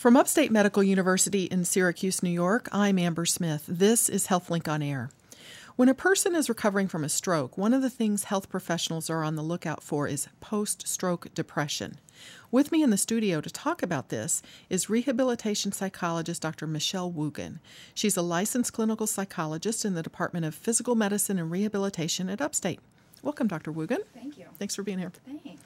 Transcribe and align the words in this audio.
From 0.00 0.16
Upstate 0.16 0.50
Medical 0.50 0.82
University 0.82 1.44
in 1.44 1.66
Syracuse, 1.66 2.22
New 2.22 2.30
York, 2.30 2.70
I'm 2.72 2.98
Amber 2.98 3.26
Smith. 3.26 3.64
This 3.68 4.08
is 4.08 4.28
HealthLink 4.28 4.66
on 4.66 4.80
Air. 4.80 5.10
When 5.76 5.90
a 5.90 5.94
person 5.94 6.34
is 6.34 6.48
recovering 6.48 6.88
from 6.88 7.04
a 7.04 7.08
stroke, 7.10 7.58
one 7.58 7.74
of 7.74 7.82
the 7.82 7.90
things 7.90 8.24
health 8.24 8.48
professionals 8.48 9.10
are 9.10 9.22
on 9.22 9.36
the 9.36 9.42
lookout 9.42 9.82
for 9.82 10.08
is 10.08 10.26
post 10.40 10.88
stroke 10.88 11.34
depression. 11.34 11.98
With 12.50 12.72
me 12.72 12.82
in 12.82 12.88
the 12.88 12.96
studio 12.96 13.42
to 13.42 13.50
talk 13.50 13.82
about 13.82 14.08
this 14.08 14.40
is 14.70 14.88
rehabilitation 14.88 15.70
psychologist 15.70 16.40
Dr. 16.40 16.66
Michelle 16.66 17.10
Woogan. 17.10 17.60
She's 17.92 18.16
a 18.16 18.22
licensed 18.22 18.72
clinical 18.72 19.06
psychologist 19.06 19.84
in 19.84 19.92
the 19.92 20.02
Department 20.02 20.46
of 20.46 20.54
Physical 20.54 20.94
Medicine 20.94 21.38
and 21.38 21.50
Rehabilitation 21.50 22.30
at 22.30 22.40
Upstate. 22.40 22.80
Welcome, 23.22 23.48
Dr. 23.48 23.70
Woogan. 23.70 24.00
Thank 24.14 24.38
you. 24.38 24.46
Thanks 24.58 24.74
for 24.74 24.82
being 24.82 24.98
here. 24.98 25.12
Thanks. 25.26 25.60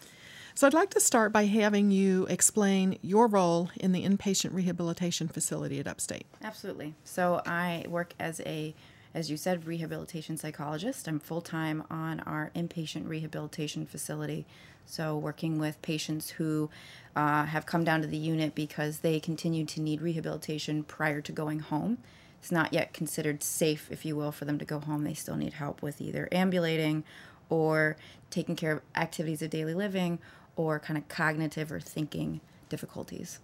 So, 0.57 0.69
I'd 0.69 0.75
like 0.75 0.91
to 0.91 1.01
start 1.01 1.33
by 1.33 1.47
having 1.47 1.91
you 1.91 2.27
explain 2.27 2.97
your 3.03 3.27
role 3.27 3.71
in 3.75 3.91
the 3.91 4.05
inpatient 4.05 4.55
rehabilitation 4.55 5.27
facility 5.27 5.81
at 5.81 5.89
Upstate. 5.89 6.27
Absolutely. 6.45 6.95
So, 7.03 7.43
I 7.45 7.85
work 7.89 8.15
as 8.21 8.41
a, 8.47 8.73
as 9.15 9.33
you 9.33 9.37
said, 9.37 9.67
rehabilitation 9.67 10.37
psychologist. 10.37 11.09
I'm 11.09 11.19
full 11.19 11.41
time 11.41 11.83
on 11.91 12.21
our 12.21 12.53
inpatient 12.55 13.09
rehabilitation 13.09 13.85
facility. 13.85 14.47
So, 14.87 15.19
working 15.19 15.59
with 15.59 15.83
patients 15.83 16.31
who 16.31 16.71
uh, 17.17 17.47
have 17.47 17.67
come 17.67 17.83
down 17.83 18.03
to 18.03 18.07
the 18.07 18.17
unit 18.17 18.55
because 18.55 19.01
they 19.01 19.19
continue 19.19 19.65
to 19.67 19.81
need 19.81 20.03
rehabilitation 20.03 20.85
prior 20.85 21.21
to 21.21 21.33
going 21.33 21.59
home. 21.59 21.99
It's 22.41 22.53
not 22.53 22.73
yet 22.73 22.93
considered 22.93 23.43
safe, 23.43 23.89
if 23.91 24.05
you 24.05 24.15
will, 24.15 24.31
for 24.31 24.45
them 24.45 24.61
to 24.61 24.65
go 24.65 24.79
home. 24.79 25.03
They 25.03 25.15
still 25.15 25.37
need 25.37 25.55
help 25.55 25.83
with 25.83 26.01
either 26.01 26.29
ambulating 26.31 27.03
or 27.49 27.97
taking 28.31 28.55
care 28.55 28.73
of 28.73 28.83
activities 28.95 29.43
of 29.43 29.51
daily 29.51 29.75
living 29.75 30.21
or 30.57 30.79
kind 30.79 30.97
of 30.97 31.09
cognitive 31.09 31.71
or 31.73 31.81
thinking 31.81 32.41
difficulties. 32.69 33.41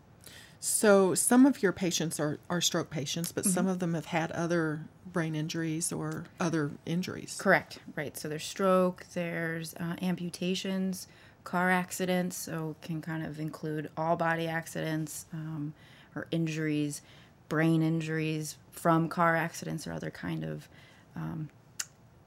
So, 0.63 1.15
some 1.15 1.47
of 1.47 1.63
your 1.63 1.73
patients 1.73 2.21
are, 2.21 2.39
are 2.51 2.61
stroke 2.61 2.91
patients, 2.91 3.33
but 3.33 3.45
mm-hmm. 3.45 3.53
some 3.55 3.67
of 3.67 3.79
them 3.79 3.95
have 3.95 4.07
had 4.07 4.31
other 4.33 4.83
brain 5.11 5.35
injuries 5.35 5.91
or 5.91 6.25
other 6.39 6.73
injuries. 6.85 7.37
Correct, 7.41 7.79
right. 7.97 8.15
So, 8.19 8.29
there's 8.29 8.45
stroke, 8.45 9.07
there's 9.15 9.73
uh, 9.75 9.97
amputations, 10.03 11.09
car 11.45 11.71
accidents, 11.71 12.37
so 12.37 12.77
can 12.83 13.01
kind 13.01 13.25
of 13.25 13.41
include 13.41 13.91
all 13.97 14.17
body 14.17 14.47
accidents 14.47 15.25
um, 15.33 15.73
or 16.15 16.27
injuries, 16.31 17.01
brain 17.49 17.83
injuries 17.83 18.57
from 18.71 19.09
car 19.09 19.37
accidents 19.37 19.87
or 19.87 19.93
other 19.93 20.11
kind 20.11 20.45
of 20.45 20.69
um, 21.17 21.49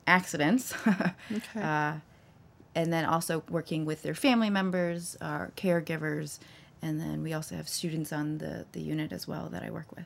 accidents. 0.08 0.74
okay. 0.88 1.62
Uh, 1.62 1.94
and 2.76 2.92
then 2.92 3.06
also 3.06 3.44
working 3.50 3.86
with 3.86 4.02
their 4.04 4.16
family 4.16 4.50
members, 4.50 5.16
our 5.22 5.52
caregivers, 5.56 6.40
and 6.82 7.00
then 7.00 7.24
we 7.24 7.34
also 7.34 7.56
have 7.56 7.70
students 7.70 8.12
on 8.12 8.40
the, 8.40 8.66
the 8.74 8.82
unit 8.82 9.12
as 9.12 9.28
well 9.28 9.48
that 9.50 9.64
I 9.64 9.70
work 9.70 9.96
with. 9.96 10.06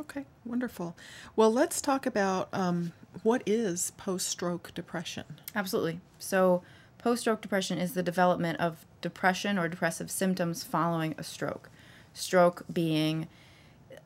Okay, 0.00 0.24
wonderful. 0.44 0.96
Well, 1.34 1.52
let's 1.52 1.80
talk 1.80 2.06
about 2.06 2.48
um, 2.52 2.92
what 3.22 3.42
is 3.46 3.92
post 3.96 4.28
stroke 4.28 4.72
depression. 4.74 5.24
Absolutely. 5.56 6.00
So, 6.18 6.62
post 6.98 7.22
stroke 7.22 7.40
depression 7.40 7.78
is 7.78 7.94
the 7.94 8.02
development 8.02 8.60
of 8.60 8.86
depression 9.00 9.58
or 9.58 9.68
depressive 9.68 10.10
symptoms 10.10 10.62
following 10.62 11.14
a 11.18 11.24
stroke. 11.24 11.68
Stroke 12.12 12.64
being 12.72 13.26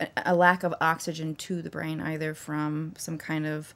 a, 0.00 0.08
a 0.24 0.34
lack 0.34 0.62
of 0.62 0.74
oxygen 0.80 1.34
to 1.36 1.60
the 1.60 1.70
brain, 1.70 2.00
either 2.00 2.32
from 2.32 2.94
some 2.96 3.18
kind 3.18 3.46
of 3.46 3.74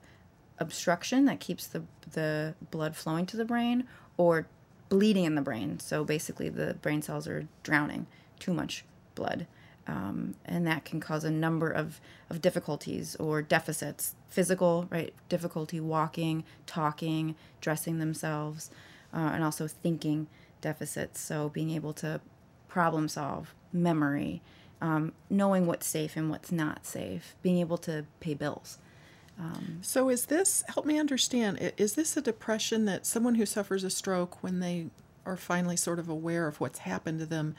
obstruction 0.58 1.26
that 1.26 1.40
keeps 1.40 1.66
the, 1.66 1.82
the 2.12 2.54
blood 2.70 2.96
flowing 2.96 3.26
to 3.26 3.36
the 3.36 3.44
brain 3.44 3.86
or 4.16 4.46
bleeding 4.88 5.24
in 5.24 5.34
the 5.34 5.42
brain. 5.42 5.78
So 5.80 6.04
basically, 6.04 6.48
the 6.48 6.74
brain 6.74 7.02
cells 7.02 7.26
are 7.26 7.48
drowning 7.62 8.06
too 8.38 8.54
much 8.54 8.84
blood. 9.14 9.46
Um, 9.88 10.34
and 10.44 10.66
that 10.66 10.84
can 10.84 10.98
cause 10.98 11.22
a 11.22 11.30
number 11.30 11.70
of, 11.70 12.00
of 12.28 12.42
difficulties 12.42 13.14
or 13.16 13.40
deficits 13.40 14.16
physical, 14.28 14.88
right? 14.90 15.14
Difficulty 15.28 15.78
walking, 15.78 16.44
talking, 16.66 17.36
dressing 17.60 17.98
themselves, 17.98 18.70
uh, 19.14 19.30
and 19.32 19.44
also 19.44 19.68
thinking 19.68 20.26
deficits. 20.60 21.20
So 21.20 21.48
being 21.48 21.70
able 21.70 21.92
to 21.94 22.20
problem 22.68 23.08
solve, 23.08 23.54
memory, 23.72 24.42
um, 24.80 25.12
knowing 25.30 25.66
what's 25.66 25.86
safe 25.86 26.16
and 26.16 26.30
what's 26.30 26.50
not 26.50 26.84
safe, 26.84 27.36
being 27.42 27.58
able 27.58 27.78
to 27.78 28.06
pay 28.20 28.34
bills. 28.34 28.78
Um, 29.38 29.78
so, 29.82 30.08
is 30.08 30.26
this, 30.26 30.64
help 30.68 30.86
me 30.86 30.98
understand, 30.98 31.72
is 31.76 31.94
this 31.94 32.16
a 32.16 32.22
depression 32.22 32.86
that 32.86 33.04
someone 33.04 33.34
who 33.34 33.44
suffers 33.44 33.84
a 33.84 33.90
stroke, 33.90 34.42
when 34.42 34.60
they 34.60 34.86
are 35.26 35.36
finally 35.36 35.76
sort 35.76 35.98
of 35.98 36.08
aware 36.08 36.46
of 36.46 36.60
what's 36.60 36.80
happened 36.80 37.18
to 37.18 37.26
them, 37.26 37.54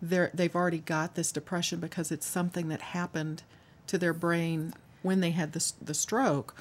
they've 0.00 0.56
already 0.56 0.78
got 0.78 1.14
this 1.14 1.30
depression 1.30 1.78
because 1.78 2.10
it's 2.10 2.26
something 2.26 2.68
that 2.68 2.80
happened 2.80 3.44
to 3.86 3.98
their 3.98 4.12
brain 4.12 4.74
when 5.02 5.20
they 5.20 5.30
had 5.30 5.52
the, 5.52 5.72
the 5.80 5.94
stroke, 5.94 6.56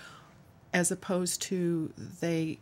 as 0.73 0.91
opposed 0.91 1.41
to 1.41 1.91
they 2.19 2.59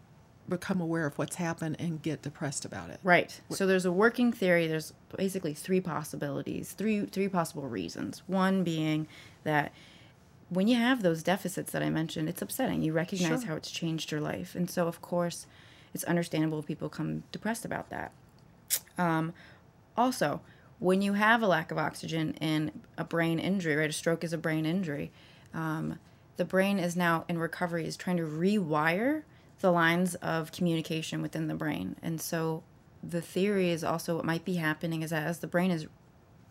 become 0.47 0.81
aware 0.81 1.05
of 1.05 1.17
what's 1.17 1.35
happened 1.35 1.75
and 1.79 2.01
get 2.01 2.21
depressed 2.21 2.65
about 2.65 2.89
it. 2.89 2.99
Right. 3.03 3.39
So 3.49 3.67
there's 3.67 3.85
a 3.85 3.91
working 3.91 4.31
theory. 4.31 4.67
There's 4.67 4.93
basically 5.15 5.53
three 5.53 5.79
possibilities, 5.81 6.71
three 6.71 7.05
three 7.05 7.27
possible 7.27 7.67
reasons. 7.67 8.23
One 8.27 8.63
being 8.63 9.07
that 9.43 9.71
when 10.49 10.67
you 10.67 10.75
have 10.75 11.01
those 11.01 11.23
deficits 11.23 11.71
that 11.71 11.83
I 11.83 11.89
mentioned, 11.89 12.27
it's 12.27 12.41
upsetting. 12.41 12.81
You 12.81 12.93
recognize 12.93 13.41
sure. 13.41 13.49
how 13.49 13.55
it's 13.55 13.71
changed 13.71 14.11
your 14.11 14.21
life. 14.21 14.55
And 14.55 14.69
so, 14.69 14.87
of 14.87 15.01
course, 15.01 15.45
it's 15.93 16.03
understandable 16.03 16.63
people 16.63 16.89
come 16.89 17.23
depressed 17.31 17.65
about 17.65 17.89
that. 17.89 18.11
Um, 18.97 19.33
also, 19.95 20.41
when 20.79 21.01
you 21.01 21.13
have 21.13 21.43
a 21.43 21.47
lack 21.47 21.71
of 21.71 21.77
oxygen 21.77 22.35
and 22.41 22.71
a 22.97 23.03
brain 23.03 23.37
injury, 23.37 23.75
right? 23.75 23.89
A 23.89 23.93
stroke 23.93 24.23
is 24.23 24.33
a 24.33 24.37
brain 24.37 24.65
injury. 24.65 25.11
Um, 25.53 25.99
the 26.37 26.45
brain 26.45 26.79
is 26.79 26.95
now 26.95 27.25
in 27.27 27.37
recovery, 27.37 27.85
is 27.85 27.97
trying 27.97 28.17
to 28.17 28.23
rewire 28.23 29.23
the 29.61 29.71
lines 29.71 30.15
of 30.15 30.51
communication 30.51 31.21
within 31.21 31.47
the 31.47 31.55
brain. 31.55 31.95
And 32.01 32.19
so, 32.19 32.63
the 33.01 33.21
theory 33.21 33.69
is 33.69 33.83
also 33.83 34.15
what 34.17 34.25
might 34.25 34.43
be 34.43 34.55
happening 34.55 35.03
is 35.03 35.11
that 35.11 35.25
as 35.25 35.39
the 35.39 35.47
brain 35.47 35.71
is 35.71 35.87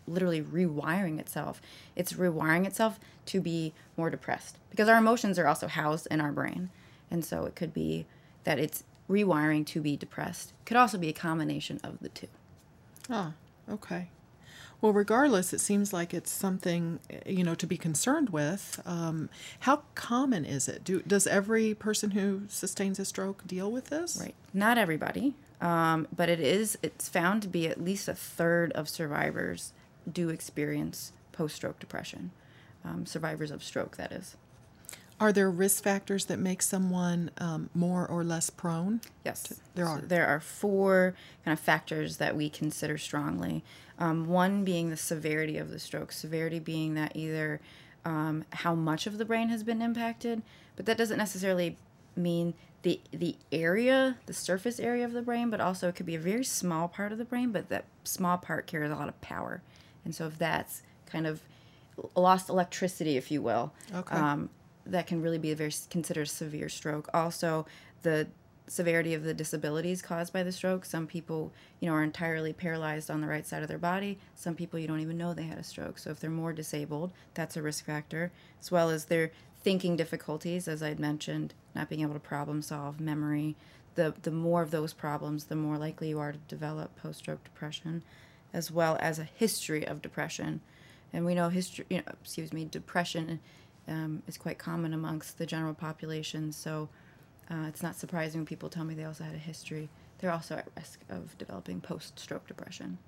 literally 0.08 0.42
rewiring 0.42 1.18
itself. 1.18 1.60
It's 1.94 2.14
rewiring 2.14 2.66
itself 2.66 2.98
to 3.26 3.40
be 3.40 3.72
more 3.96 4.10
depressed 4.10 4.58
because 4.70 4.88
our 4.88 4.98
emotions 4.98 5.38
are 5.38 5.46
also 5.46 5.68
housed 5.68 6.08
in 6.10 6.20
our 6.20 6.32
brain. 6.32 6.70
And 7.10 7.24
so 7.24 7.44
it 7.44 7.54
could 7.54 7.72
be 7.72 8.06
that 8.44 8.58
it's 8.58 8.84
rewiring 9.08 9.66
to 9.66 9.80
be 9.80 9.96
depressed. 9.96 10.52
It 10.60 10.66
could 10.66 10.76
also 10.76 10.98
be 10.98 11.08
a 11.08 11.14
combination 11.14 11.80
of 11.82 11.98
the 12.00 12.08
two. 12.08 12.28
Ah, 13.10 13.32
okay. 13.70 14.08
Well, 14.80 14.92
regardless, 14.92 15.52
it 15.52 15.60
seems 15.60 15.92
like 15.92 16.14
it's 16.14 16.30
something 16.30 17.00
you 17.26 17.42
know 17.42 17.56
to 17.56 17.66
be 17.66 17.76
concerned 17.76 18.30
with. 18.30 18.80
Um, 18.86 19.28
how 19.60 19.82
common 19.94 20.44
is 20.44 20.68
it? 20.68 20.84
Do, 20.84 21.02
does 21.02 21.26
every 21.26 21.74
person 21.74 22.12
who 22.12 22.42
sustains 22.48 23.00
a 23.00 23.04
stroke 23.04 23.44
deal 23.46 23.72
with 23.72 23.86
this? 23.86 24.18
Right. 24.20 24.36
Not 24.54 24.78
everybody, 24.78 25.34
um, 25.60 26.06
but 26.14 26.28
it 26.28 26.38
is. 26.38 26.78
It's 26.82 27.08
found 27.08 27.42
to 27.42 27.48
be 27.48 27.66
at 27.66 27.82
least 27.82 28.06
a 28.06 28.14
third 28.14 28.70
of 28.72 28.88
survivors 28.88 29.72
do 30.12 30.28
experience 30.28 31.12
post 31.32 31.56
stroke 31.56 31.78
depression, 31.78 32.30
um, 32.84 33.06
survivors 33.06 33.50
of 33.50 33.62
stroke, 33.62 33.96
that 33.96 34.12
is. 34.12 34.36
Are 35.20 35.32
there 35.32 35.50
risk 35.50 35.82
factors 35.82 36.26
that 36.26 36.38
make 36.38 36.62
someone 36.62 37.30
um, 37.38 37.70
more 37.74 38.06
or 38.06 38.22
less 38.22 38.50
prone? 38.50 39.00
Yes, 39.24 39.42
to, 39.44 39.56
there 39.74 39.86
are. 39.86 40.00
So 40.00 40.06
there 40.06 40.26
are 40.26 40.38
four 40.38 41.14
kind 41.44 41.58
of 41.58 41.60
factors 41.62 42.18
that 42.18 42.36
we 42.36 42.48
consider 42.48 42.98
strongly. 42.98 43.64
Um, 43.98 44.28
one 44.28 44.62
being 44.62 44.90
the 44.90 44.96
severity 44.96 45.58
of 45.58 45.70
the 45.70 45.80
stroke, 45.80 46.12
severity 46.12 46.60
being 46.60 46.94
that 46.94 47.16
either 47.16 47.60
um, 48.04 48.44
how 48.50 48.76
much 48.76 49.08
of 49.08 49.18
the 49.18 49.24
brain 49.24 49.48
has 49.48 49.64
been 49.64 49.82
impacted, 49.82 50.42
but 50.76 50.86
that 50.86 50.96
doesn't 50.96 51.18
necessarily 51.18 51.76
mean 52.14 52.54
the 52.82 53.00
the 53.10 53.34
area, 53.50 54.18
the 54.26 54.32
surface 54.32 54.78
area 54.78 55.04
of 55.04 55.12
the 55.12 55.22
brain, 55.22 55.50
but 55.50 55.60
also 55.60 55.88
it 55.88 55.96
could 55.96 56.06
be 56.06 56.14
a 56.14 56.20
very 56.20 56.44
small 56.44 56.86
part 56.86 57.10
of 57.10 57.18
the 57.18 57.24
brain, 57.24 57.50
but 57.50 57.68
that 57.70 57.86
small 58.04 58.38
part 58.38 58.68
carries 58.68 58.90
a 58.90 58.94
lot 58.94 59.08
of 59.08 59.20
power. 59.20 59.62
And 60.08 60.14
so 60.14 60.26
if 60.26 60.38
that's 60.38 60.80
kind 61.04 61.26
of 61.26 61.42
lost 62.16 62.48
electricity, 62.48 63.18
if 63.18 63.30
you 63.30 63.42
will, 63.42 63.74
okay. 63.94 64.16
um, 64.16 64.48
that 64.86 65.06
can 65.06 65.20
really 65.20 65.36
be 65.36 65.52
a 65.52 65.54
very 65.54 65.74
considered 65.90 66.30
severe 66.30 66.70
stroke. 66.70 67.10
Also, 67.12 67.66
the 68.00 68.26
severity 68.66 69.12
of 69.12 69.22
the 69.22 69.34
disabilities 69.34 70.00
caused 70.00 70.32
by 70.32 70.42
the 70.42 70.50
stroke. 70.50 70.86
Some 70.86 71.06
people, 71.06 71.52
you 71.78 71.88
know, 71.90 71.94
are 71.94 72.02
entirely 72.02 72.54
paralyzed 72.54 73.10
on 73.10 73.20
the 73.20 73.26
right 73.26 73.46
side 73.46 73.60
of 73.60 73.68
their 73.68 73.76
body. 73.76 74.18
Some 74.34 74.54
people 74.54 74.78
you 74.78 74.88
don't 74.88 75.00
even 75.00 75.18
know 75.18 75.34
they 75.34 75.42
had 75.42 75.58
a 75.58 75.62
stroke. 75.62 75.98
So 75.98 76.08
if 76.08 76.20
they're 76.20 76.30
more 76.30 76.54
disabled, 76.54 77.12
that's 77.34 77.56
a 77.58 77.62
risk 77.62 77.84
factor, 77.84 78.32
as 78.62 78.70
well 78.70 78.88
as 78.88 79.06
their 79.06 79.30
thinking 79.62 79.94
difficulties, 79.94 80.68
as 80.68 80.82
I'd 80.82 80.98
mentioned, 80.98 81.52
not 81.74 81.90
being 81.90 82.00
able 82.00 82.14
to 82.14 82.20
problem 82.20 82.62
solve, 82.62 82.98
memory. 82.98 83.56
The 83.94 84.14
the 84.22 84.30
more 84.30 84.62
of 84.62 84.70
those 84.70 84.94
problems, 84.94 85.44
the 85.44 85.56
more 85.56 85.76
likely 85.76 86.08
you 86.08 86.18
are 86.18 86.32
to 86.32 86.38
develop 86.48 86.96
post-stroke 86.96 87.44
depression 87.44 88.02
as 88.52 88.70
well 88.70 88.96
as 89.00 89.18
a 89.18 89.24
history 89.24 89.86
of 89.86 90.02
depression. 90.02 90.60
And 91.12 91.24
we 91.24 91.34
know 91.34 91.48
history, 91.48 91.86
you 91.88 91.98
know, 91.98 92.04
excuse 92.22 92.52
me, 92.52 92.64
depression 92.64 93.40
um, 93.86 94.22
is 94.26 94.36
quite 94.36 94.58
common 94.58 94.92
amongst 94.92 95.38
the 95.38 95.46
general 95.46 95.74
population. 95.74 96.52
So 96.52 96.88
uh, 97.50 97.66
it's 97.68 97.82
not 97.82 97.96
surprising 97.96 98.40
when 98.40 98.46
people 98.46 98.68
tell 98.68 98.84
me 98.84 98.94
they 98.94 99.04
also 99.04 99.24
had 99.24 99.34
a 99.34 99.38
history. 99.38 99.88
They're 100.18 100.32
also 100.32 100.56
at 100.56 100.68
risk 100.76 101.00
of 101.08 101.36
developing 101.38 101.80
post-stroke 101.80 102.46
depression. 102.46 102.98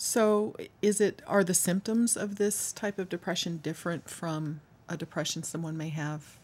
So, 0.00 0.54
is 0.80 1.00
it 1.00 1.22
are 1.26 1.42
the 1.42 1.54
symptoms 1.54 2.16
of 2.16 2.36
this 2.36 2.72
type 2.72 3.00
of 3.00 3.08
depression 3.08 3.56
different 3.56 4.08
from 4.08 4.60
a 4.88 4.96
depression 4.96 5.42
someone 5.42 5.76
may 5.76 5.88
have 5.88 6.38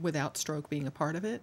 without 0.00 0.38
stroke 0.38 0.70
being 0.70 0.86
a 0.86 0.90
part 0.90 1.14
of 1.14 1.26
it? 1.26 1.42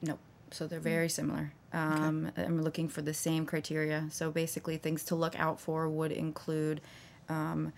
No. 0.00 0.18
So 0.52 0.66
they're 0.66 0.80
very 0.80 1.08
similar. 1.08 1.52
Um, 1.72 2.30
I'm 2.36 2.62
looking 2.62 2.88
for 2.88 3.02
the 3.02 3.14
same 3.14 3.46
criteria. 3.46 4.06
So 4.10 4.30
basically, 4.30 4.76
things 4.76 5.04
to 5.04 5.14
look 5.14 5.38
out 5.38 5.58
for 5.58 5.88
would 5.88 6.12
include 6.12 6.80
um, 7.28 7.72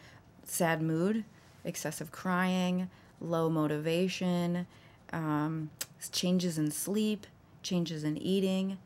sad 0.44 0.82
mood, 0.82 1.25
excessive 1.64 2.11
crying, 2.11 2.91
low 3.20 3.49
motivation, 3.49 4.67
um, 5.12 5.70
changes 6.12 6.58
in 6.58 6.70
sleep, 6.70 7.26
changes 7.62 8.05
in 8.05 8.19
eating, 8.19 8.79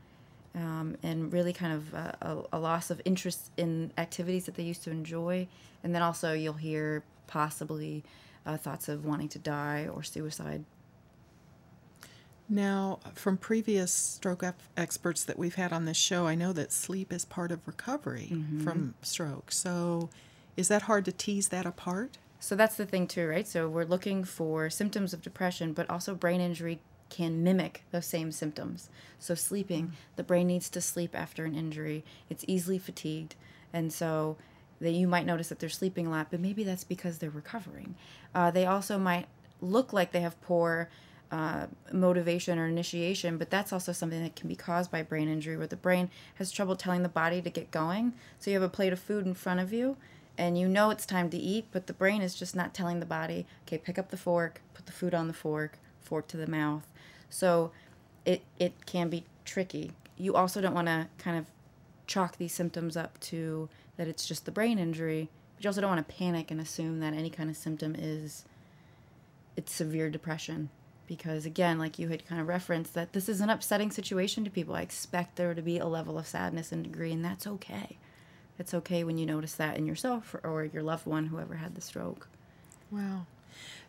um, 0.54 0.96
and 1.02 1.32
really 1.32 1.52
kind 1.52 1.72
of 1.72 1.94
a, 1.94 2.16
a, 2.52 2.56
a 2.56 2.58
loss 2.58 2.90
of 2.90 3.00
interest 3.04 3.50
in 3.56 3.92
activities 3.96 4.44
that 4.44 4.54
they 4.54 4.62
used 4.62 4.84
to 4.84 4.90
enjoy. 4.90 5.46
And 5.82 5.94
then 5.94 6.02
also, 6.02 6.32
you'll 6.32 6.54
hear 6.54 7.02
possibly 7.26 8.04
uh, 8.44 8.56
thoughts 8.56 8.88
of 8.88 9.04
wanting 9.04 9.28
to 9.30 9.38
die 9.38 9.88
or 9.92 10.02
suicide. 10.02 10.64
Now, 12.48 13.00
from 13.14 13.36
previous 13.36 13.92
stroke 13.92 14.42
experts 14.76 15.24
that 15.24 15.38
we've 15.38 15.56
had 15.56 15.72
on 15.72 15.84
this 15.84 15.96
show, 15.98 16.26
I 16.26 16.34
know 16.34 16.52
that 16.54 16.72
sleep 16.72 17.12
is 17.12 17.24
part 17.24 17.52
of 17.52 17.66
recovery 17.66 18.32
from 18.64 18.94
stroke. 19.02 19.52
So, 19.52 20.08
is 20.56 20.68
that 20.68 20.82
hard 20.82 21.04
to 21.04 21.12
tease 21.12 21.48
that 21.48 21.66
apart? 21.66 22.18
So 22.40 22.54
that's 22.54 22.76
the 22.76 22.86
thing 22.86 23.06
too, 23.06 23.26
right? 23.26 23.46
So 23.46 23.68
we're 23.68 23.84
looking 23.84 24.24
for 24.24 24.70
symptoms 24.70 25.12
of 25.12 25.22
depression, 25.22 25.72
but 25.72 25.90
also 25.90 26.14
brain 26.14 26.40
injury 26.40 26.80
can 27.10 27.42
mimic 27.42 27.82
those 27.90 28.06
same 28.06 28.32
symptoms. 28.32 28.88
So 29.18 29.34
sleeping, 29.34 29.92
the 30.16 30.22
brain 30.22 30.46
needs 30.46 30.68
to 30.70 30.80
sleep 30.80 31.14
after 31.14 31.44
an 31.44 31.54
injury. 31.54 32.04
It's 32.30 32.44
easily 32.46 32.78
fatigued, 32.78 33.34
and 33.72 33.92
so 33.92 34.36
that 34.80 34.92
you 34.92 35.08
might 35.08 35.26
notice 35.26 35.48
that 35.48 35.58
they're 35.58 35.68
sleeping 35.68 36.06
a 36.06 36.10
lot, 36.10 36.28
but 36.30 36.40
maybe 36.40 36.62
that's 36.62 36.84
because 36.84 37.18
they're 37.18 37.30
recovering. 37.30 37.96
Uh, 38.34 38.50
they 38.50 38.66
also 38.66 38.98
might 38.98 39.26
look 39.60 39.92
like 39.92 40.12
they 40.12 40.20
have 40.20 40.40
poor 40.40 40.88
uh, 41.30 41.66
motivation 41.92 42.58
or 42.58 42.66
initiation, 42.66 43.36
but 43.36 43.50
that's 43.50 43.72
also 43.72 43.92
something 43.92 44.22
that 44.22 44.36
can 44.36 44.48
be 44.48 44.56
caused 44.56 44.90
by 44.90 45.02
brain 45.02 45.28
injury, 45.28 45.56
where 45.56 45.66
the 45.66 45.76
brain 45.76 46.10
has 46.36 46.50
trouble 46.50 46.76
telling 46.76 47.02
the 47.02 47.08
body 47.08 47.42
to 47.42 47.50
get 47.50 47.70
going. 47.70 48.14
So 48.38 48.50
you 48.50 48.58
have 48.58 48.68
a 48.68 48.72
plate 48.72 48.92
of 48.92 48.98
food 48.98 49.26
in 49.26 49.34
front 49.34 49.60
of 49.60 49.72
you, 49.72 49.96
and 50.38 50.58
you 50.58 50.68
know 50.68 50.90
it's 50.90 51.04
time 51.04 51.28
to 51.30 51.36
eat, 51.36 51.66
but 51.70 51.86
the 51.86 51.92
brain 51.92 52.22
is 52.22 52.34
just 52.34 52.56
not 52.56 52.72
telling 52.72 53.00
the 53.00 53.06
body, 53.06 53.46
okay, 53.66 53.78
pick 53.78 53.98
up 53.98 54.10
the 54.10 54.16
fork, 54.16 54.62
put 54.72 54.86
the 54.86 54.92
food 54.92 55.14
on 55.14 55.28
the 55.28 55.34
fork, 55.34 55.78
fork 56.00 56.28
to 56.28 56.36
the 56.36 56.46
mouth. 56.46 56.86
So 57.28 57.72
it 58.24 58.42
it 58.58 58.86
can 58.86 59.10
be 59.10 59.24
tricky. 59.44 59.92
You 60.16 60.34
also 60.34 60.60
don't 60.60 60.74
want 60.74 60.88
to 60.88 61.08
kind 61.18 61.36
of 61.36 61.46
chalk 62.06 62.38
these 62.38 62.54
symptoms 62.54 62.96
up 62.96 63.20
to 63.20 63.68
that 63.98 64.08
it's 64.08 64.26
just 64.26 64.46
the 64.46 64.50
brain 64.50 64.78
injury, 64.78 65.28
but 65.56 65.64
you 65.64 65.68
also 65.68 65.82
don't 65.82 65.90
want 65.90 66.08
to 66.08 66.14
panic 66.14 66.50
and 66.50 66.60
assume 66.60 67.00
that 67.00 67.12
any 67.12 67.28
kind 67.28 67.50
of 67.50 67.56
symptom 67.56 67.94
is 67.98 68.44
it's 69.56 69.72
severe 69.72 70.08
depression 70.08 70.70
because 71.08 71.44
again 71.46 71.78
like 71.78 71.98
you 71.98 72.08
had 72.08 72.24
kind 72.28 72.40
of 72.40 72.46
referenced 72.46 72.94
that 72.94 73.12
this 73.14 73.28
is 73.28 73.40
an 73.40 73.50
upsetting 73.50 73.90
situation 73.90 74.44
to 74.44 74.50
people. 74.50 74.76
I 74.76 74.82
expect 74.82 75.34
there 75.36 75.54
to 75.54 75.62
be 75.62 75.78
a 75.78 75.86
level 75.86 76.18
of 76.18 76.26
sadness 76.28 76.70
and 76.70 76.84
degree 76.84 77.10
and 77.12 77.24
that's 77.24 77.46
okay. 77.46 77.96
It's 78.58 78.74
okay 78.74 79.02
when 79.02 79.18
you 79.18 79.26
notice 79.26 79.54
that 79.54 79.76
in 79.76 79.86
yourself 79.86 80.34
or, 80.34 80.40
or 80.46 80.64
your 80.64 80.82
loved 80.82 81.06
one 81.06 81.26
whoever 81.28 81.56
had 81.56 81.74
the 81.74 81.80
stroke. 81.80 82.28
Wow. 82.90 83.26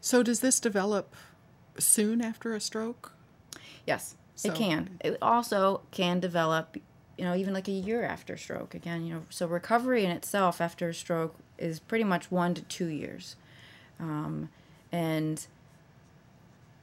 So, 0.02 0.24
does 0.24 0.40
this 0.40 0.60
develop 0.60 1.16
soon 1.78 2.22
after 2.22 2.54
a 2.56 2.60
stroke? 2.60 3.14
yes 3.86 4.16
So- 4.36 4.50
it 4.50 4.56
can. 4.56 4.98
It 5.02 5.18
also 5.22 5.82
can 5.92 6.20
develop 6.20 6.78
you 7.18 7.26
know 7.26 7.36
even 7.36 7.54
like 7.54 7.68
a 7.68 7.72
year 7.72 8.04
after 8.04 8.38
stroke. 8.38 8.74
Again 8.74 9.06
you 9.06 9.14
know 9.14 9.24
so 9.30 9.46
recovery 9.46 10.06
in 10.06 10.12
itself 10.12 10.62
after 10.62 10.90
a 10.90 10.94
stroke 10.94 11.36
is 11.58 11.80
pretty 11.80 12.06
much 12.06 12.32
one 12.32 12.54
to 12.54 12.62
two 12.64 12.88
years. 12.88 13.36
Um, 14.00 14.50
and 14.92 15.46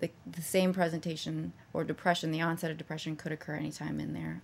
the, 0.00 0.10
the 0.30 0.42
same 0.42 0.72
presentation 0.74 1.52
or 1.72 1.84
depression 1.84 2.30
the 2.30 2.40
onset 2.40 2.70
of 2.70 2.76
depression 2.76 3.16
could 3.16 3.32
occur 3.32 3.54
anytime 3.54 3.98
in 4.00 4.12
there 4.12 4.42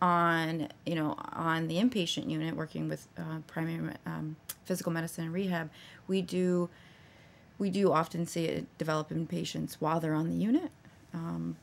on 0.00 0.68
you 0.84 0.94
know 0.94 1.14
on 1.32 1.68
the 1.68 1.76
inpatient 1.76 2.28
unit 2.30 2.54
working 2.54 2.88
with 2.88 3.08
uh, 3.18 3.38
primary 3.46 3.94
um, 4.04 4.36
physical 4.64 4.92
medicine 4.92 5.24
and 5.24 5.32
rehab 5.32 5.70
we 6.06 6.20
do 6.20 6.68
we 7.58 7.70
do 7.70 7.90
often 7.92 8.26
see 8.26 8.44
it 8.44 8.78
develop 8.78 9.10
in 9.10 9.26
patients 9.26 9.80
while 9.80 9.98
they're 9.98 10.14
on 10.14 10.28
the 10.28 10.36
unit 10.36 10.70
um, 11.14 11.56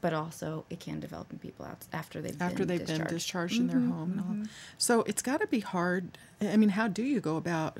but 0.00 0.12
also 0.12 0.64
it 0.68 0.80
can 0.80 0.98
develop 0.98 1.32
in 1.32 1.38
people 1.38 1.64
out 1.64 1.86
after 1.92 2.20
they've 2.20 2.40
After 2.42 2.58
been 2.58 2.68
they've 2.68 2.78
discharged. 2.80 3.04
been 3.04 3.14
discharged 3.14 3.58
in 3.60 3.66
their 3.68 3.78
home 3.78 4.10
and 4.12 4.20
all. 4.20 4.50
So, 4.76 5.02
it's 5.02 5.22
got 5.22 5.40
to 5.40 5.46
be 5.46 5.60
hard. 5.60 6.18
I 6.40 6.56
mean, 6.56 6.70
how 6.70 6.88
do 6.88 7.04
you 7.04 7.20
go 7.20 7.36
about 7.36 7.78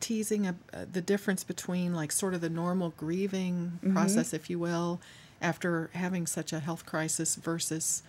teasing 0.00 0.46
a, 0.46 0.56
uh, 0.72 0.84
the 0.90 1.00
difference 1.00 1.44
between, 1.44 1.94
like, 1.94 2.12
sort 2.12 2.34
of 2.34 2.40
the 2.40 2.48
normal 2.48 2.90
grieving 2.96 3.78
process, 3.92 4.32
if 4.32 4.48
you 4.48 4.58
will, 4.58 5.00
after 5.40 5.90
having 5.94 6.26
such 6.26 6.52
a 6.52 6.60
health 6.60 6.86
crisis 6.86 7.34
versus 7.36 8.02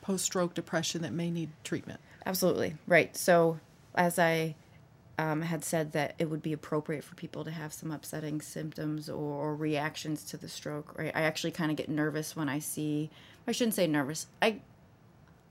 post 0.00 0.24
stroke 0.24 0.54
depression 0.54 1.02
that 1.02 1.12
may 1.12 1.30
need 1.30 1.50
treatment? 1.64 2.00
Absolutely 2.26 2.74
right. 2.86 3.16
So, 3.16 3.58
as 3.94 4.18
I 4.18 4.54
um, 5.18 5.42
had 5.42 5.64
said, 5.64 5.92
that 5.92 6.14
it 6.18 6.30
would 6.30 6.42
be 6.42 6.52
appropriate 6.52 7.04
for 7.04 7.14
people 7.14 7.44
to 7.44 7.50
have 7.50 7.72
some 7.72 7.90
upsetting 7.90 8.40
symptoms 8.40 9.08
or, 9.08 9.14
or 9.14 9.54
reactions 9.54 10.24
to 10.24 10.36
the 10.36 10.48
stroke. 10.48 10.98
Right. 10.98 11.12
I 11.14 11.22
actually 11.22 11.52
kind 11.52 11.70
of 11.70 11.76
get 11.76 11.88
nervous 11.88 12.34
when 12.34 12.48
I 12.48 12.58
see. 12.58 13.10
I 13.46 13.52
shouldn't 13.52 13.74
say 13.74 13.86
nervous. 13.86 14.26
I 14.40 14.60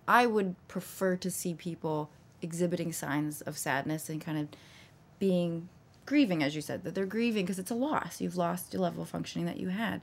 I 0.07 0.25
would 0.25 0.55
prefer 0.67 1.15
to 1.17 1.31
see 1.31 1.53
people 1.53 2.09
exhibiting 2.41 2.91
signs 2.91 3.41
of 3.41 3.57
sadness 3.57 4.09
and 4.09 4.19
kind 4.19 4.37
of 4.37 4.47
being 5.21 5.69
grieving, 6.07 6.41
as 6.41 6.55
you 6.55 6.61
said, 6.61 6.83
that 6.83 6.95
they're 6.95 7.05
grieving 7.05 7.45
because 7.45 7.59
it's 7.59 7.69
a 7.69 7.75
loss. 7.75 8.19
You've 8.19 8.35
lost 8.35 8.73
your 8.73 8.81
level 8.81 9.03
of 9.03 9.09
functioning 9.09 9.45
that 9.45 9.57
you 9.57 9.69
had. 9.69 10.01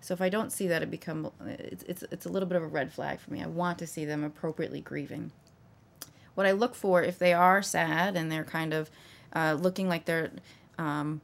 So 0.00 0.14
if 0.14 0.22
I 0.22 0.28
don't 0.28 0.52
see 0.52 0.68
that, 0.68 0.80
it 0.80 0.90
become 0.90 1.32
it's, 1.44 1.82
it's 1.82 2.04
it's 2.10 2.24
a 2.24 2.28
little 2.28 2.48
bit 2.48 2.56
of 2.56 2.62
a 2.62 2.68
red 2.68 2.92
flag 2.92 3.18
for 3.18 3.32
me. 3.32 3.42
I 3.42 3.48
want 3.48 3.78
to 3.80 3.86
see 3.86 4.04
them 4.04 4.22
appropriately 4.22 4.80
grieving. 4.80 5.32
What 6.36 6.46
I 6.46 6.52
look 6.52 6.76
for 6.76 7.02
if 7.02 7.18
they 7.18 7.34
are 7.34 7.62
sad 7.62 8.16
and 8.16 8.30
they're 8.30 8.44
kind 8.44 8.72
of 8.72 8.90
uh, 9.34 9.58
looking 9.60 9.88
like 9.88 10.04
they're 10.04 10.30
um, 10.78 11.20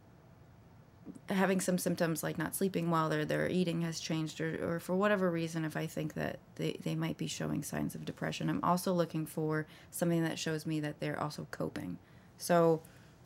having 1.29 1.61
some 1.61 1.79
symptoms 1.79 2.23
like 2.25 2.37
not 2.37 2.55
sleeping 2.57 2.91
well, 2.91 3.09
their 3.09 3.25
their 3.25 3.49
eating 3.49 3.83
has 3.83 4.01
changed, 4.01 4.41
or, 4.41 4.75
or 4.75 4.81
for 4.81 4.97
whatever 4.97 5.31
reason, 5.31 5.65
if 5.65 5.77
I 5.77 5.87
think 5.87 6.15
that 6.15 6.41
they, 6.57 6.77
they 6.83 6.97
might 6.97 7.17
be 7.17 7.29
showing 7.29 7.63
signs 7.63 7.95
of 7.95 8.05
depression, 8.05 8.51
I'm 8.51 8.63
also 8.65 8.93
looking 8.93 9.25
for 9.25 9.67
something 9.91 10.25
that 10.25 10.39
shows 10.39 10.67
me 10.67 10.81
that 10.81 11.01
they're 11.01 11.21
also 11.21 11.47
coping. 11.51 11.99
So, 12.39 12.83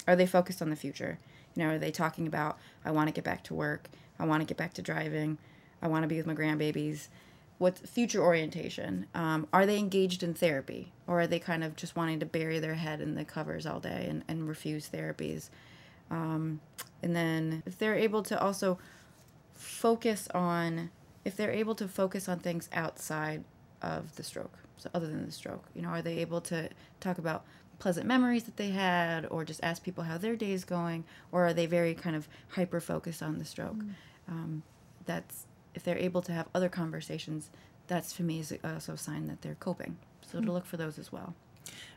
are 0.07 0.17
they 0.17 0.27
focused 0.27 0.63
on 0.63 0.71
the 0.71 0.77
future? 0.77 1.19
You 1.55 1.63
know, 1.63 1.71
are 1.71 1.79
they 1.79 1.91
talking 1.91 2.27
about 2.27 2.59
I 2.85 2.91
want 2.91 3.09
to 3.09 3.13
get 3.13 3.25
back 3.25 3.45
to 3.45 3.55
work, 3.55 3.89
I 4.19 4.25
want 4.25 4.41
to 4.41 4.47
get 4.47 4.57
back 4.57 4.75
to 4.75 4.83
driving, 4.83 5.39
I 5.83 5.89
want 5.89 6.05
to 6.05 6.09
be 6.09 6.17
with 6.17 6.27
my 6.27 6.35
grandbabies. 6.35 7.09
What's 7.59 7.81
future 7.81 8.23
orientation? 8.23 9.07
Um, 9.15 9.47
are 9.53 9.67
they 9.67 9.79
engaged 9.79 10.23
in 10.23 10.33
therapy, 10.33 10.93
or 11.07 11.21
are 11.21 11.27
they 11.27 11.39
kind 11.39 11.63
of 11.63 11.77
just 11.77 11.95
wanting 11.95 12.21
to 12.21 12.27
bury 12.27 12.59
their 12.59 12.75
head 12.75 13.03
in 13.03 13.15
the 13.17 13.25
covers 13.25 13.67
all 13.67 13.81
day 13.81 14.07
and, 14.09 14.25
and 14.29 14.49
refuse 14.49 14.89
therapies? 14.89 15.51
Um, 16.11 16.61
and 17.03 17.15
then 17.15 17.63
if 17.67 17.79
they're 17.79 17.95
able 17.95 18.23
to 18.25 18.41
also 18.41 18.79
focus 19.55 20.27
on, 20.35 20.91
if 21.25 21.37
they're 21.37 21.53
able 21.53 21.75
to 21.77 21.87
focus 21.87 22.29
on 22.29 22.39
things 22.39 22.69
outside 22.73 23.45
of 23.83 24.17
the 24.17 24.23
stroke, 24.23 24.59
so 24.79 24.89
other 24.95 25.07
than 25.07 25.27
the 25.27 25.33
stroke, 25.33 25.65
you 25.75 25.83
know, 25.83 25.89
are 25.89 26.03
they 26.03 26.19
able 26.19 26.41
to 26.41 26.71
talk 27.01 27.19
about 27.19 27.45
pleasant 27.81 28.07
memories 28.07 28.45
that 28.45 28.57
they 28.57 28.71
had, 28.71 29.27
or 29.31 29.45
just 29.45 29.61
ask 29.63 29.83
people 29.83 30.05
how 30.05 30.17
their 30.19 30.37
day 30.37 30.53
is 30.53 30.65
going, 30.65 31.05
or 31.33 31.47
are 31.49 31.53
they 31.53 31.67
very 31.67 31.95
kind 31.95 32.15
of 32.15 32.29
hyper 32.51 32.81
focused 32.81 33.23
on 33.23 33.39
the 33.39 33.45
stroke? 33.45 33.83
Um, 34.29 34.63
that's 35.07 35.47
if 35.75 35.83
they're 35.83 35.99
able 35.99 36.23
to 36.23 36.33
have 36.33 36.47
other 36.55 36.69
conversations, 36.69 37.51
that's 37.89 38.13
for 38.13 38.23
me 38.23 38.39
is 38.41 38.55
also 38.63 38.93
a 38.93 38.99
sign 38.99 39.27
that 39.27 39.43
they're 39.43 39.57
coping. 39.57 39.97
So 40.23 40.41
to 40.41 40.53
look 40.53 40.67
for 40.67 40.77
those 40.77 40.99
as 40.99 41.11
well. 41.11 41.35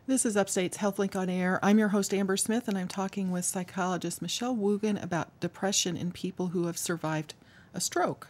This 0.07 0.25
is 0.25 0.35
Upstate's 0.35 0.77
HealthLink 0.77 1.15
on 1.15 1.29
Air. 1.29 1.59
I'm 1.63 1.79
your 1.79 1.89
host, 1.89 2.13
Amber 2.13 2.35
Smith, 2.35 2.67
and 2.67 2.77
I'm 2.77 2.87
talking 2.87 3.31
with 3.31 3.45
psychologist 3.45 4.21
Michelle 4.21 4.55
Woogan 4.55 4.97
about 4.97 5.39
depression 5.39 5.95
in 5.95 6.11
people 6.11 6.47
who 6.47 6.65
have 6.65 6.77
survived 6.77 7.35
a 7.73 7.79
stroke. 7.79 8.27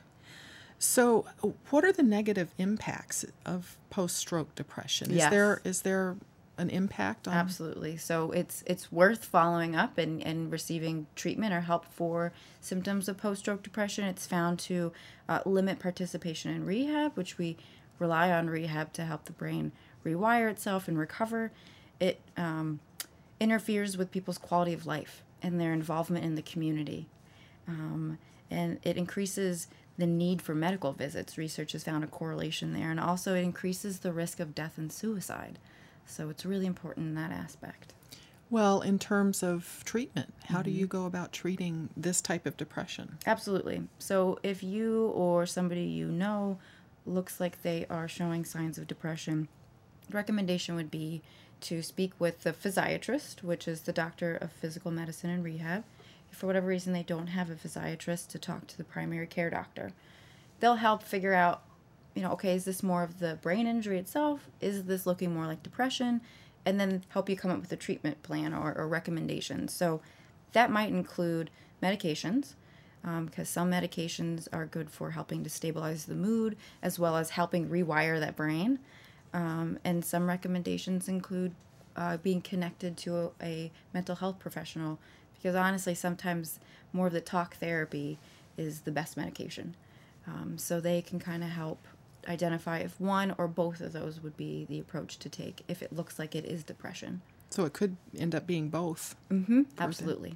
So, 0.78 1.26
what 1.70 1.86
are 1.86 1.94
the 1.94 2.04
negative 2.04 2.54
impacts 2.58 3.26
of 3.46 3.78
post 3.90 4.18
stroke 4.18 4.54
depression? 4.56 5.12
Is 5.12 5.30
there 5.30 5.62
is 5.64 5.82
there 5.82 6.18
an 6.58 6.70
impact 6.70 7.28
on 7.28 7.34
Absolutely. 7.34 7.98
So 7.98 8.32
it's 8.32 8.64
it's 8.68 8.92
worth 8.92 9.26
following 9.26 9.76
up 9.76 9.98
and, 9.98 10.22
and 10.22 10.52
receiving 10.52 11.08
treatment 11.16 11.54
or 11.54 11.62
help 11.62 11.86
for 11.86 12.32
symptoms 12.62 13.10
of 13.10 13.18
post 13.18 13.42
stroke 13.42 13.64
depression. 13.64 14.06
It's 14.06 14.28
found 14.28 14.60
to 14.60 14.92
uh, 15.28 15.40
limit 15.46 15.80
participation 15.80 16.52
in 16.52 16.66
rehab, 16.66 17.16
which 17.16 17.38
we 17.38 17.58
rely 18.00 18.32
on 18.32 18.50
rehab 18.50 18.94
to 18.94 19.06
help 19.06 19.26
the 19.26 19.32
brain 19.32 19.72
rewire 20.06 20.50
itself 20.50 20.88
and 20.88 20.98
recover. 20.98 21.52
It 22.00 22.20
um, 22.38 22.80
interferes 23.40 23.98
with 23.98 24.12
people's 24.12 24.38
quality 24.38 24.74
of 24.74 24.86
life 24.86 25.24
and 25.42 25.60
their 25.60 25.74
involvement 25.74 26.26
in 26.26 26.36
the 26.36 26.42
community. 26.42 27.08
Um, 27.68 28.18
and 28.52 28.80
it 28.84 28.98
increases 28.98 29.68
the 29.98 30.06
need 30.06 30.42
for 30.42 30.56
medical 30.56 30.92
visits. 30.92 31.38
Research 31.38 31.74
has 31.74 31.84
found 31.84 32.04
a 32.04 32.08
correlation 32.08 32.74
there. 32.74 32.92
And 32.92 33.00
also, 33.00 33.36
it 33.36 33.44
increases 33.44 34.00
the 34.00 34.12
risk 34.12 34.40
of 34.40 34.56
death 34.56 34.78
and 34.78 34.92
suicide. 34.92 35.60
So 36.06 36.30
it's 36.30 36.46
really 36.46 36.66
important 36.66 37.08
in 37.08 37.16
that 37.16 37.32
aspect. 37.32 37.94
Well, 38.50 38.82
in 38.82 39.00
terms 39.00 39.42
of 39.42 39.82
treatment, 39.84 40.34
how 40.46 40.62
do 40.62 40.70
you 40.70 40.86
mm-hmm. 40.86 40.98
go 40.98 41.06
about 41.06 41.32
treating 41.32 41.90
this 41.98 42.22
type 42.22 42.46
of 42.46 42.56
depression? 42.56 43.18
Absolutely. 43.26 43.84
So 43.98 44.38
if 44.44 44.62
you 44.62 45.08
or 45.08 45.46
somebody 45.46 45.84
you 45.84 46.08
know 46.08 46.60
looks 47.06 47.40
like 47.40 47.62
they 47.62 47.86
are 47.90 48.08
showing 48.08 48.46
signs 48.46 48.78
of 48.78 48.88
depression, 48.88 49.48
the 50.08 50.16
recommendation 50.16 50.76
would 50.76 50.92
be 50.92 51.22
to 51.62 51.82
speak 51.82 52.12
with 52.20 52.44
the 52.44 52.54
physiatrist, 52.54 53.42
which 53.42 53.68
is 53.68 53.82
the 53.82 53.94
doctor 53.94 54.36
of 54.36 54.52
physical 54.52 54.92
medicine 54.92 55.30
and 55.30 55.44
rehab. 55.44 55.84
If 56.32 56.38
for 56.38 56.48
whatever 56.48 56.68
reason 56.68 56.94
they 56.94 57.04
don't 57.04 57.28
have 57.28 57.50
a 57.50 57.56
physiatrist, 57.56 58.28
to 58.30 58.40
talk 58.40 58.68
to 58.68 58.78
the 58.78 58.84
primary 58.84 59.28
care 59.28 59.50
doctor. 59.50 59.94
They'll 60.60 60.76
help 60.76 61.04
figure 61.04 61.34
out, 61.34 61.64
you 62.16 62.22
know, 62.22 62.32
okay, 62.34 62.54
is 62.56 62.66
this 62.66 62.84
more 62.84 63.04
of 63.04 63.20
the 63.20 63.40
brain 63.42 63.68
injury 63.68 63.98
itself? 63.98 64.50
Is 64.62 64.86
this 64.86 65.06
looking 65.06 65.34
more 65.34 65.48
like 65.48 65.64
depression? 65.64 66.22
And 66.66 66.80
then 66.80 67.04
help 67.10 67.30
you 67.30 67.36
come 67.36 67.52
up 67.52 67.60
with 67.60 67.72
a 67.72 67.76
treatment 67.78 68.24
plan 68.24 68.54
or, 68.54 68.74
or 68.78 68.88
recommendations. 68.88 69.74
So 69.74 70.02
that 70.54 70.72
might 70.72 70.90
include 70.90 71.50
medications, 71.82 72.54
because 73.02 73.58
um, 73.58 73.70
some 73.70 73.72
medications 73.72 74.48
are 74.54 74.66
good 74.66 74.90
for 74.90 75.12
helping 75.12 75.44
to 75.44 75.50
stabilize 75.50 76.06
the 76.06 76.16
mood 76.16 76.56
as 76.82 76.98
well 76.98 77.18
as 77.18 77.32
helping 77.32 77.68
rewire 77.68 78.20
that 78.20 78.36
brain. 78.36 78.80
Um, 79.34 79.80
and 79.84 80.06
some 80.06 80.28
recommendations 80.28 81.10
include 81.10 81.54
uh, 81.98 82.18
being 82.18 82.42
connected 82.42 82.96
to 82.98 83.18
a, 83.18 83.32
a, 83.42 83.72
mental 83.94 84.16
health 84.16 84.40
professional 84.40 85.00
because 85.36 85.56
honestly, 85.56 85.94
sometimes 85.94 86.60
more 86.94 87.08
of 87.08 87.14
the 87.14 87.22
talk 87.22 87.56
therapy 87.58 88.18
is 88.58 88.82
the 88.82 88.92
best 88.92 89.18
medication. 89.18 89.76
Um, 90.26 90.58
so 90.58 90.80
they 90.80 91.02
can 91.02 91.20
kind 91.20 91.44
of 91.44 91.50
help 91.50 91.86
identify 92.28 92.80
if 92.80 93.00
one 93.00 93.34
or 93.38 93.48
both 93.48 93.82
of 93.82 93.94
those 93.94 94.22
would 94.22 94.38
be 94.38 94.66
the 94.66 94.80
approach 94.80 95.20
to 95.20 95.30
take 95.30 95.64
if 95.68 95.82
it 95.82 95.94
looks 95.94 96.20
like 96.20 96.36
it 96.36 96.46
is 96.46 96.64
depression. 96.64 97.22
So 97.50 97.66
it 97.66 97.74
could 97.74 97.98
end 98.18 98.34
up 98.34 98.48
being 98.48 98.70
both. 98.70 99.16
Mm-hmm. 99.32 99.64
Absolutely. 99.78 100.36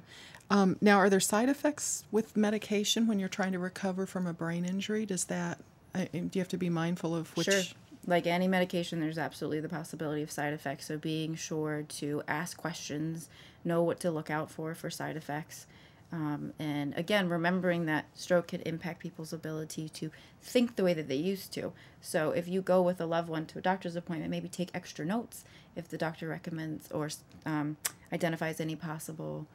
Um, 0.50 0.76
now, 0.80 0.98
are 0.98 1.10
there 1.10 1.20
side 1.20 1.48
effects 1.48 2.04
with 2.10 2.36
medication 2.36 3.06
when 3.06 3.18
you're 3.18 3.28
trying 3.28 3.52
to 3.52 3.58
recover 3.58 4.06
from 4.06 4.26
a 4.26 4.32
brain 4.32 4.64
injury? 4.64 5.04
Does 5.04 5.24
that 5.24 5.58
uh, 5.94 6.04
do 6.12 6.30
you 6.32 6.40
have 6.40 6.48
to 6.48 6.56
be 6.56 6.70
mindful 6.70 7.14
of 7.14 7.36
which? 7.36 7.46
Sure 7.46 7.62
like 8.08 8.26
any 8.26 8.48
medication, 8.48 9.00
there's 9.00 9.18
absolutely 9.18 9.60
the 9.60 9.68
possibility 9.68 10.22
of 10.22 10.30
side 10.30 10.54
effects. 10.54 10.86
So 10.86 10.96
being 10.96 11.34
sure 11.34 11.84
to 11.88 12.22
ask 12.26 12.56
questions, 12.56 13.28
know 13.64 13.82
what 13.82 14.00
to 14.00 14.10
look 14.10 14.30
out 14.30 14.50
for 14.50 14.74
for 14.74 14.88
side 14.88 15.16
effects. 15.16 15.66
Um, 16.10 16.54
and 16.58 16.96
again, 16.96 17.28
remembering 17.28 17.84
that 17.86 18.06
stroke 18.14 18.48
can 18.48 18.62
impact 18.62 19.00
people's 19.00 19.32
ability 19.32 19.90
to 19.90 20.10
think 20.42 20.76
the 20.76 20.84
way 20.84 20.94
that 20.94 21.08
they 21.08 21.16
used 21.16 21.52
to. 21.52 21.72
So, 22.00 22.30
if 22.30 22.48
you 22.48 22.62
go 22.62 22.80
with 22.80 23.00
a 23.00 23.06
loved 23.06 23.28
one 23.28 23.44
to 23.46 23.58
a 23.58 23.62
doctor's 23.62 23.94
appointment, 23.94 24.30
maybe 24.30 24.48
take 24.48 24.70
extra 24.72 25.04
notes 25.04 25.44
if 25.76 25.88
the 25.88 25.98
doctor 25.98 26.28
recommends 26.28 26.90
or 26.90 27.10
um, 27.44 27.76
identifies 28.12 28.58
any 28.58 28.74
possible 28.74 29.46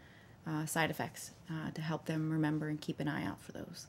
uh, 0.47 0.65
side 0.65 0.91
effects 0.91 1.31
uh, 1.49 1.71
to 1.71 1.81
help 1.81 2.05
them 2.05 2.29
remember 2.29 2.67
and 2.67 2.81
keep 2.81 2.99
an 2.99 3.07
eye 3.07 3.25
out 3.25 3.41
for 3.41 3.51
those. 3.51 3.87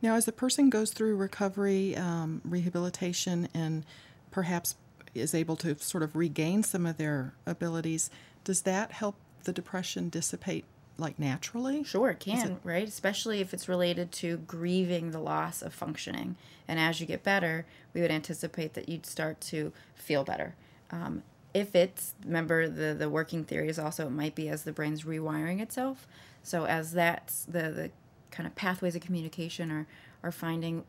Now, 0.00 0.14
as 0.14 0.24
the 0.24 0.32
person 0.32 0.70
goes 0.70 0.92
through 0.92 1.16
recovery, 1.16 1.96
um, 1.96 2.40
rehabilitation, 2.44 3.48
and 3.52 3.84
perhaps 4.30 4.76
is 5.14 5.34
able 5.34 5.56
to 5.56 5.76
sort 5.78 6.02
of 6.02 6.14
regain 6.14 6.62
some 6.62 6.86
of 6.86 6.96
their 6.96 7.34
abilities, 7.46 8.10
does 8.44 8.62
that 8.62 8.92
help 8.92 9.16
the 9.44 9.52
depression 9.52 10.08
dissipate 10.08 10.64
like 10.98 11.18
naturally? 11.18 11.84
Sure, 11.84 12.10
it 12.10 12.20
can, 12.20 12.52
it... 12.52 12.58
right? 12.64 12.88
Especially 12.88 13.40
if 13.40 13.52
it's 13.52 13.68
related 13.68 14.12
to 14.12 14.38
grieving 14.38 15.10
the 15.10 15.20
loss 15.20 15.62
of 15.62 15.74
functioning. 15.74 16.36
And 16.66 16.80
as 16.80 17.00
you 17.00 17.06
get 17.06 17.22
better, 17.22 17.66
we 17.92 18.00
would 18.00 18.10
anticipate 18.10 18.74
that 18.74 18.88
you'd 18.88 19.06
start 19.06 19.40
to 19.42 19.72
feel 19.94 20.24
better. 20.24 20.54
Um, 20.90 21.22
if 21.52 21.74
it's, 21.74 22.14
remember, 22.24 22.68
the, 22.68 22.94
the 22.94 23.08
working 23.08 23.44
theory 23.44 23.68
is 23.68 23.78
also 23.78 24.06
it 24.06 24.10
might 24.10 24.34
be 24.34 24.48
as 24.48 24.64
the 24.64 24.72
brain's 24.72 25.04
rewiring 25.04 25.60
itself. 25.60 26.06
So 26.42 26.66
as 26.66 26.92
that's 26.92 27.44
the, 27.44 27.70
the 27.70 27.90
kind 28.30 28.46
of 28.46 28.54
pathways 28.54 28.94
of 28.94 29.02
communication 29.02 29.70
are, 29.70 29.86
are 30.22 30.32
finding 30.32 30.84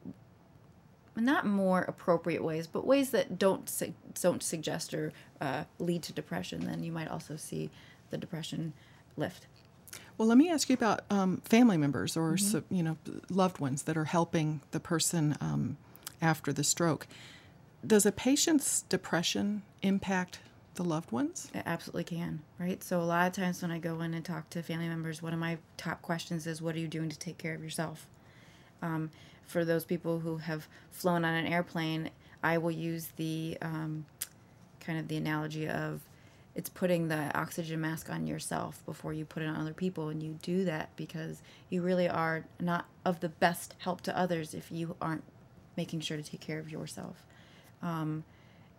not 1.16 1.46
more 1.46 1.82
appropriate 1.82 2.44
ways, 2.44 2.68
but 2.68 2.86
ways 2.86 3.10
that 3.12 3.40
don't 3.40 3.70
su- 3.70 3.94
don't 4.22 4.44
suggest 4.44 4.94
or 4.94 5.12
uh, 5.42 5.64
lead 5.80 6.04
to 6.04 6.14
depression, 6.14 6.66
then 6.66 6.84
you 6.84 6.92
might 6.92 7.08
also 7.08 7.36
see 7.36 7.70
the 8.10 8.18
depression 8.18 8.74
lift. 9.16 9.48
Well, 10.18 10.28
let 10.28 10.38
me 10.38 10.50
ask 10.50 10.70
you 10.70 10.74
about 10.74 11.02
um, 11.12 11.38
family 11.46 11.78
members 11.78 12.18
or 12.18 12.34
mm-hmm. 12.34 12.74
you 12.74 12.82
know 12.82 12.98
loved 13.30 13.60
ones 13.60 13.84
that 13.84 13.96
are 13.98 14.06
helping 14.06 14.62
the 14.72 14.80
person 14.80 15.38
um, 15.40 15.78
after 16.22 16.52
the 16.52 16.64
stroke. 16.64 17.08
Does 17.86 18.06
a 18.06 18.12
patient's 18.12 18.82
depression 18.84 19.62
impact 19.84 20.40
the 20.74 20.84
loved 20.84 21.12
ones? 21.12 21.52
It 21.54 21.64
absolutely 21.66 22.04
can, 22.04 22.42
right? 22.60 22.84
So 22.84 23.00
a 23.00 23.04
lot 23.04 23.28
of 23.28 23.34
times 23.34 23.62
when 23.62 23.72
I 23.72 23.78
go 23.78 24.02
in 24.02 24.14
and 24.16 24.26
talk 24.26 24.50
to 24.52 24.64
family 24.64 24.88
members, 24.88 25.22
one 25.22 25.34
of 25.34 25.40
my 25.40 25.60
top 25.78 26.02
questions 26.02 26.48
is, 26.48 26.62
"What 26.62 26.76
are 26.76 26.80
you 26.80 26.88
doing 26.88 27.10
to 27.10 27.20
take 27.20 27.38
care 27.38 27.54
of 27.54 27.64
yourself?" 27.64 28.08
Um, 28.82 29.12
for 29.46 29.64
those 29.64 29.86
people 29.86 30.20
who 30.20 30.38
have 30.38 30.68
flown 30.92 31.26
on 31.26 31.34
an 31.36 31.46
airplane, 31.46 32.10
I 32.44 32.58
will 32.58 32.72
use 32.72 33.10
the 33.18 33.58
um, 33.62 34.06
kind 34.80 34.98
of 34.98 35.08
the 35.08 35.18
analogy 35.18 35.68
of 35.68 36.02
it's 36.58 36.70
putting 36.70 37.08
the 37.08 37.38
oxygen 37.38 37.80
mask 37.80 38.10
on 38.10 38.26
yourself 38.26 38.84
before 38.86 39.14
you 39.14 39.24
put 39.24 39.44
it 39.44 39.46
on 39.46 39.56
other 39.56 39.76
people 39.76 40.10
and 40.10 40.24
you 40.24 40.40
do 40.42 40.66
that 40.66 40.90
because 40.96 41.44
you 41.70 41.84
really 41.84 42.10
are 42.10 42.46
not 42.60 42.88
of 43.06 43.20
the 43.20 43.30
best 43.30 43.76
help 43.78 44.02
to 44.02 44.18
others 44.18 44.56
if 44.56 44.72
you 44.72 44.96
aren't 45.00 45.24
making 45.78 46.00
sure 46.00 46.18
to 46.18 46.24
take 46.24 46.42
care 46.42 46.58
of 46.58 46.72
yourself. 46.72 47.28
Um, 47.84 48.24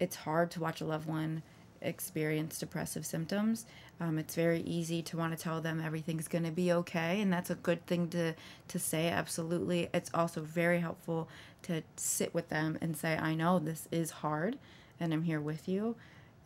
it's 0.00 0.16
hard 0.16 0.50
to 0.50 0.60
watch 0.60 0.80
a 0.80 0.84
loved 0.84 1.06
one 1.06 1.44
experience 1.80 2.58
depressive 2.58 3.06
symptoms. 3.06 3.64
Um, 4.00 4.18
it's 4.18 4.34
very 4.34 4.62
easy 4.62 5.00
to 5.02 5.16
want 5.16 5.36
to 5.36 5.40
tell 5.40 5.60
them 5.60 5.80
everything's 5.80 6.26
going 6.26 6.44
to 6.44 6.50
be 6.50 6.72
okay 6.72 7.20
and 7.20 7.32
that's 7.32 7.50
a 7.50 7.54
good 7.54 7.86
thing 7.86 8.08
to 8.08 8.34
to 8.66 8.78
say 8.80 9.08
absolutely. 9.08 9.88
It's 9.94 10.10
also 10.12 10.40
very 10.40 10.80
helpful 10.80 11.28
to 11.62 11.84
sit 11.94 12.34
with 12.34 12.48
them 12.48 12.78
and 12.80 12.96
say 12.96 13.16
i 13.16 13.34
know 13.34 13.58
this 13.58 13.88
is 13.90 14.10
hard 14.10 14.58
and 15.00 15.12
i'm 15.12 15.24
here 15.24 15.40
with 15.40 15.68
you 15.68 15.96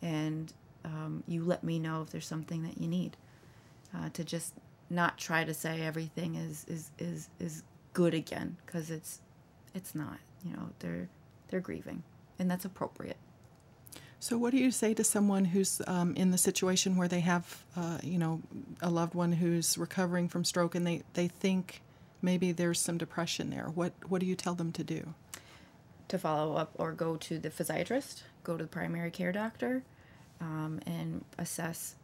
and 0.01 0.53
um, 0.85 1.23
you 1.27 1.43
let 1.43 1.63
me 1.63 1.79
know 1.79 2.01
if 2.01 2.09
there's 2.09 2.27
something 2.27 2.63
that 2.63 2.79
you 2.79 2.87
need. 2.87 3.17
Uh, 3.95 4.09
to 4.13 4.23
just 4.23 4.53
not 4.89 5.17
try 5.17 5.43
to 5.43 5.53
say 5.53 5.81
everything 5.81 6.35
is 6.35 6.65
is 6.67 6.91
is 6.97 7.29
is 7.39 7.63
good 7.93 8.13
again 8.13 8.57
because 8.65 8.89
it's 8.89 9.21
it's 9.73 9.95
not. 9.95 10.17
You 10.45 10.53
know, 10.53 10.69
they're 10.79 11.09
they're 11.49 11.59
grieving, 11.59 12.03
and 12.39 12.49
that's 12.49 12.65
appropriate. 12.65 13.17
So, 14.19 14.37
what 14.37 14.51
do 14.51 14.57
you 14.57 14.71
say 14.71 14.93
to 14.93 15.03
someone 15.03 15.43
who's 15.43 15.81
um, 15.85 16.15
in 16.15 16.31
the 16.31 16.37
situation 16.37 16.95
where 16.95 17.09
they 17.09 17.19
have, 17.19 17.65
uh, 17.75 17.97
you 18.01 18.17
know, 18.17 18.41
a 18.81 18.89
loved 18.89 19.15
one 19.15 19.33
who's 19.33 19.77
recovering 19.77 20.29
from 20.29 20.45
stroke, 20.45 20.75
and 20.75 20.87
they, 20.87 21.03
they 21.13 21.27
think 21.27 21.81
maybe 22.21 22.53
there's 22.53 22.79
some 22.79 22.97
depression 22.97 23.49
there? 23.49 23.65
What 23.75 23.91
what 24.07 24.21
do 24.21 24.25
you 24.25 24.35
tell 24.35 24.55
them 24.55 24.71
to 24.73 24.83
do? 24.83 25.13
To 26.07 26.17
follow 26.17 26.55
up, 26.55 26.71
or 26.75 26.93
go 26.93 27.17
to 27.17 27.37
the 27.37 27.49
physiatrist, 27.49 28.23
go 28.45 28.55
to 28.55 28.63
the 28.63 28.69
primary 28.69 29.11
care 29.11 29.33
doctor, 29.33 29.83
um, 30.43 30.81
and 30.85 31.23
assess 31.37 31.95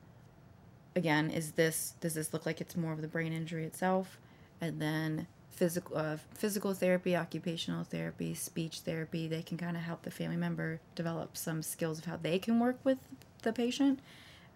again 0.95 1.29
is 1.29 1.51
this 1.51 1.93
does 1.99 2.13
this 2.13 2.33
look 2.33 2.45
like 2.45 2.61
it's 2.61 2.75
more 2.75 2.93
of 2.93 3.01
the 3.01 3.07
brain 3.07 3.33
injury 3.33 3.65
itself? 3.65 4.17
And 4.61 4.81
then 4.81 5.27
physical 5.49 5.97
uh, 5.97 6.17
physical 6.33 6.73
therapy 6.73 7.15
occupational 7.15 7.83
therapy 7.83 8.33
speech 8.33 8.79
therapy 8.79 9.27
they 9.27 9.41
can 9.41 9.57
kind 9.57 9.75
of 9.75 9.83
help 9.83 10.03
the 10.03 10.11
family 10.11 10.37
member 10.37 10.79
develop 10.95 11.35
some 11.35 11.61
skills 11.61 11.99
of 11.99 12.05
how 12.05 12.17
they 12.17 12.39
can 12.39 12.59
work 12.59 12.79
with 12.83 12.97
the 13.43 13.51
patient. 13.51 13.99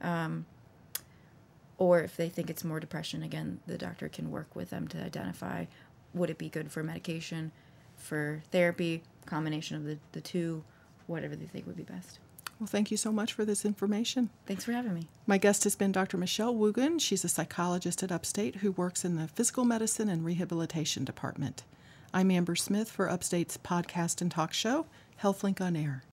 Um, 0.01 0.45
or 1.77 2.01
if 2.01 2.15
they 2.15 2.29
think 2.29 2.49
it's 2.49 2.63
more 2.63 2.79
depression 2.79 3.21
again 3.23 3.59
the 3.67 3.77
doctor 3.77 4.07
can 4.07 4.31
work 4.31 4.55
with 4.55 4.69
them 4.69 4.87
to 4.87 5.03
identify 5.03 5.65
would 6.13 6.29
it 6.29 6.37
be 6.37 6.47
good 6.47 6.71
for 6.71 6.83
medication 6.83 7.51
for 7.97 8.43
therapy 8.51 9.01
combination 9.25 9.75
of 9.75 9.83
the, 9.83 9.97
the 10.11 10.21
two 10.21 10.63
whatever 11.07 11.35
they 11.35 11.45
think 11.45 11.65
would 11.65 11.75
be 11.75 11.83
best 11.83 12.19
well, 12.59 12.67
thank 12.67 12.91
you 12.91 12.97
so 12.97 13.11
much 13.11 13.33
for 13.33 13.45
this 13.45 13.65
information. 13.65 14.29
Thanks 14.45 14.63
for 14.65 14.71
having 14.71 14.93
me. 14.93 15.07
My 15.27 15.37
guest 15.37 15.63
has 15.65 15.75
been 15.75 15.91
Dr. 15.91 16.17
Michelle 16.17 16.55
Woogan. 16.55 16.99
She's 16.99 17.23
a 17.23 17.29
psychologist 17.29 18.01
at 18.03 18.11
Upstate 18.11 18.57
who 18.57 18.71
works 18.71 19.05
in 19.05 19.15
the 19.15 19.27
Physical 19.27 19.65
Medicine 19.65 20.09
and 20.09 20.25
Rehabilitation 20.25 21.05
Department. 21.05 21.63
I'm 22.13 22.31
Amber 22.31 22.55
Smith 22.55 22.89
for 22.89 23.09
Upstate's 23.09 23.57
podcast 23.57 24.21
and 24.21 24.31
talk 24.31 24.53
show, 24.53 24.87
HealthLink 25.21 25.61
on 25.61 25.75
Air. 25.75 26.01